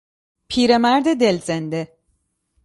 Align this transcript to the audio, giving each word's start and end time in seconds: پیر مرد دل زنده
پیر 0.47 0.77
مرد 0.77 1.13
دل 1.19 1.37
زنده 1.37 1.97